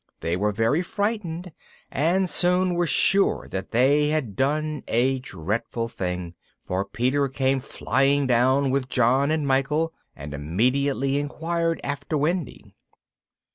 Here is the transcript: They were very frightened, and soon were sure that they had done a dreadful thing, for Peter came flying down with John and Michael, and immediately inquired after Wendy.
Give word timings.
They 0.21 0.35
were 0.35 0.51
very 0.51 0.81
frightened, 0.81 1.51
and 1.91 2.27
soon 2.27 2.73
were 2.73 2.87
sure 2.87 3.47
that 3.51 3.69
they 3.69 4.07
had 4.09 4.35
done 4.35 4.81
a 4.87 5.19
dreadful 5.19 5.87
thing, 5.89 6.33
for 6.59 6.83
Peter 6.85 7.27
came 7.27 7.59
flying 7.59 8.25
down 8.25 8.71
with 8.71 8.89
John 8.89 9.29
and 9.29 9.45
Michael, 9.45 9.93
and 10.15 10.33
immediately 10.33 11.19
inquired 11.19 11.79
after 11.83 12.17
Wendy. 12.17 12.73